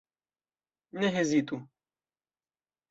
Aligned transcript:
Ne 0.99 1.07
hezitu. 1.15 1.57